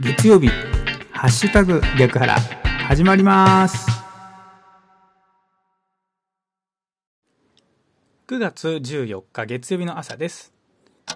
[0.00, 0.48] 月曜日
[1.12, 2.34] ハッシュタグ逆腹
[2.88, 3.86] 始まります
[8.26, 10.52] 9月14日月曜日の朝です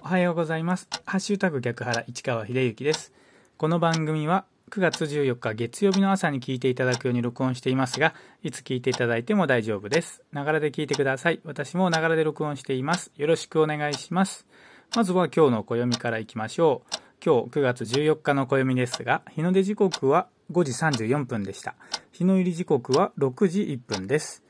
[0.01, 3.13] おはようございますハッシュタグ逆腹市川秀幸です
[3.57, 10.23] この番組は9月14日月曜日の朝に聞いていただくように録音していますが、いつ聞いていただいても大丈夫です。
[10.31, 11.41] ながらで聞いてください。
[11.45, 13.11] 私もながらで録音しています。
[13.17, 14.47] よろしくお願いします。
[14.95, 16.98] まずは今日の暦からいきましょう。
[17.29, 20.73] 今日9月14日の暦ですが、日の出時刻は5時
[21.05, 21.75] 34分でした。
[22.11, 24.43] 日の入り時刻は6時1分です。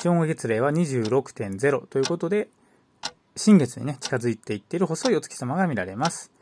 [0.00, 2.48] 正午月齢は26.0ということで、
[3.36, 6.32] 新月にね、近づいていっている細いお月様が見られます。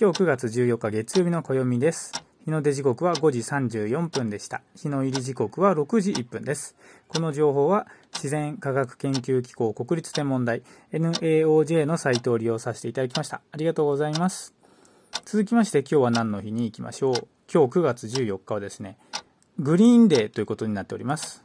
[0.00, 2.12] 今日9月14日月曜日の暦です。
[2.44, 4.62] 日の出時刻は5時34分でした。
[4.76, 6.76] 日の入り時刻は6時1分です。
[7.08, 10.62] この情報は自然科学研究機構国立天文台
[10.92, 13.40] NAOJ のサイトを利用させていただきました。
[13.50, 14.61] ありがとうございます。
[15.24, 17.28] 続きまして今日は何の日に行きましょう。
[17.52, 18.98] 今日9月14日はですね、
[19.58, 21.42] グリーンデーということになっております。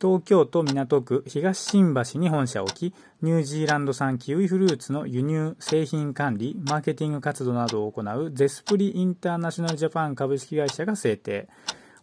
[0.00, 11.48] 東京都港区東新橋に本社を置き、ニュージーランド産キウイフルーツの輸入、製品管理、マーケティング活動などを行うゼスプリインターナショナルジャパン株式会社が制定。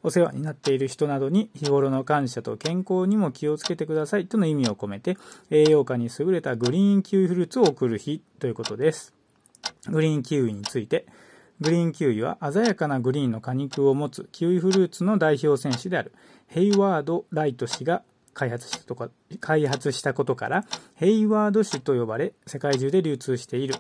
[0.04, 5.18] お世話になっている人などに日頃の感謝と健康にも気をつけてくださいとの意味を込めて
[5.50, 9.15] 栄養価に優れたグリーンキウイフルーツを贈る日ということです。
[9.88, 11.06] グリーンキウイについて、
[11.62, 16.14] グリーンキウイは鮮やかなグリーンの果肉を持つキウイフルーツの代表選手である。
[16.48, 23.76] ヘイワード・ライト氏が開発したとか開発したことからヘイワード種と呼ばれ世界中で流通している。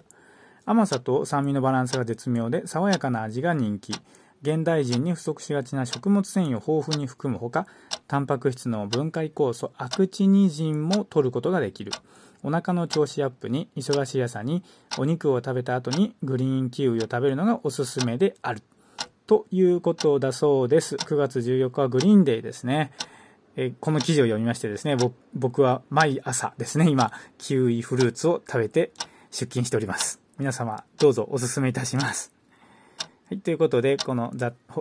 [0.66, 3.94] 甘さと酸味のバランスが絶妙で爽やかな味が人気。
[4.42, 7.68] 現代人に不足しがちな食物繊維を豊富に含むほか
[8.08, 11.92] タンパク質の分解酵素アクチニジンも取ることができる。
[12.46, 14.64] お腹の調子アップに忙しい朝に
[15.00, 18.62] お肉を食べた後にグリーンキウイを食べるのがおすすめである。
[19.26, 20.96] ということだそうです。
[20.96, 22.92] 9月14日はグリーンデーですね。
[23.56, 24.96] えこの記事を読みましてですね
[25.34, 28.92] 僕は毎朝ですね今キウイフルーツを食べて
[29.32, 30.22] 出勤しております。
[30.38, 32.32] 皆様どうぞおすすめいたします。
[33.28, 34.32] はい、ということで、この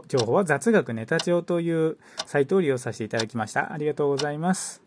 [0.06, 3.72] 情報は雑学ネタ帳というサイトを利用させていただきました。
[3.72, 4.83] ありがとうございます。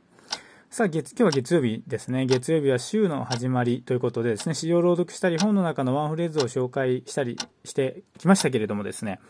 [0.69, 2.25] さあ月、今日は月曜日ですね。
[2.25, 9.22] 月曜日は週の始まりということでですね、詩を朗読したり、本の中のワンフレーズを紹介したりしてきましたけれどもですね、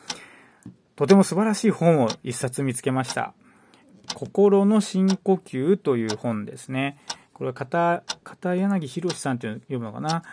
[0.95, 3.33] とても素晴らしい本を一冊見つけました。
[4.15, 6.97] 心の深呼吸という本ですね。
[7.33, 10.23] これは片、片柳博さんっていうの読むのかな。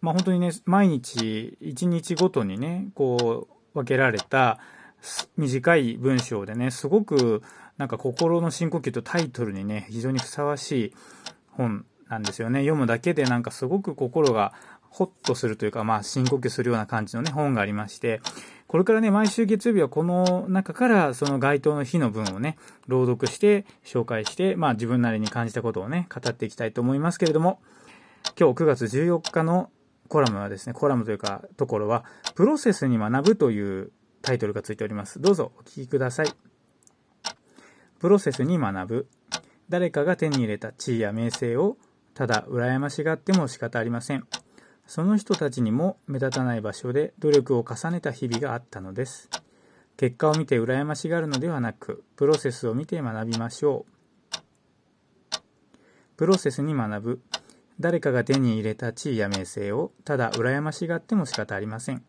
[0.00, 4.60] まあ本当にね、毎日、一日ごとにね、こう、分けられた
[5.36, 7.42] 短い文章でね、すごく
[7.78, 10.94] なんか心の深呼吸とタイトルにね、非常にふさわしい
[11.50, 12.60] 本なんですよね。
[12.60, 14.52] 読むだけでなんかすごく心が
[14.90, 18.20] ホッとするというか、まあ深呼吸するような感じのね、本がありまして、
[18.66, 22.56] これからね、毎週月曜日はこの中からその該当の日の文をね、
[22.86, 27.60] 朗読して、紹介して、まあ自分なりに感じたことをね、語っていきたいと思いますけれども、
[28.38, 29.70] 今日9月14日の
[30.08, 32.04] コラムはですね、コラムというか、ところは、
[32.34, 35.20] プロセスに学ぶというタイトルがついております。
[35.20, 36.55] どうぞお聞きください。
[37.98, 39.08] プロセスに学ぶ。
[39.68, 41.76] 誰かが手に入れた地位や名声を
[42.14, 44.26] ただ羨ましがっても仕方ありません。
[44.86, 49.28] その人たちにも目立たない場所で努力を重ねた日々があったのです。
[49.96, 55.38] 結果を見て羨ましがるのではなく、プロセスを見て学びましょう。
[56.16, 57.20] プロセスに学ぶ。
[57.80, 62.02] 誰かが手に入れた地位や名声をただ羨ましがっても仕方ありません。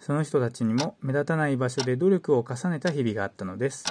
[0.00, 3.84] その人たちにも目立たない場所で努力を重ねた日々があったのです。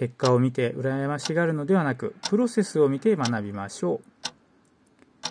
[0.00, 5.28] 結果を見て羨ましがるのではなく、プロセスを見て学びましょう。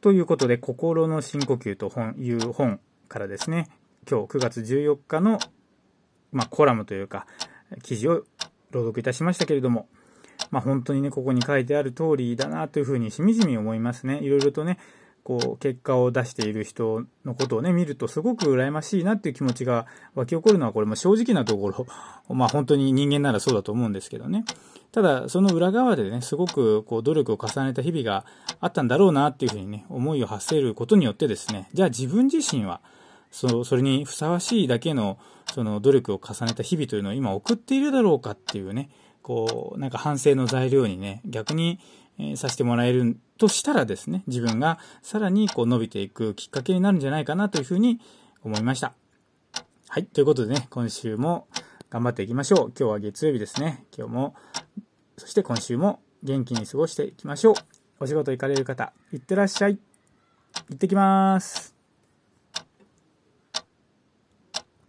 [0.00, 3.68] ということで、心の深呼吸という本からですね、
[4.10, 5.38] 今日9月14日の、
[6.32, 7.26] まあ、コラムというか、
[7.82, 8.24] 記事を
[8.70, 9.86] 朗読いたしましたけれども、
[10.50, 14.20] まあ、本当にね、ここに書いてある通りだなというふうにしみじみ思いますね。
[14.22, 14.78] いろいろとね、
[15.26, 21.84] こう、結果を出している人のことをね、見るとすごく羨ましいなっていう気持ちが湧き起こるのは、これも正直なところ、
[22.32, 24.44] まあ本当に人間ならそうだと思うんですけどね。
[24.92, 28.24] ただ、その裏側でね、すごくこう努力を重ねた日々が
[28.60, 32.80] あったんだろうなっていうふうにね、思いを発せることによってですね、じゃあ自分自身は、
[33.32, 35.18] そそれにふさわしいだけの
[35.52, 38.90] その努力を重ねた日々というのを今送っているだろうかっていうね、
[39.22, 41.80] こう、なんか反省の材料にね、逆に
[42.18, 48.00] えさせてもらえるとしたらですね、自分がさらにこう伸びていくきっかけになるんじゃないかなというふうに
[48.42, 48.94] 思いました。
[49.88, 50.06] はい。
[50.06, 51.46] ということでね、今週も
[51.90, 52.72] 頑張っていきましょう。
[52.78, 53.84] 今日は月曜日ですね。
[53.96, 54.34] 今日も、
[55.16, 57.54] そして今週も元気に過ごしていきましょう。
[58.00, 59.78] お仕事行かれる方、いってらっしゃい。
[60.68, 61.75] 行ってきます。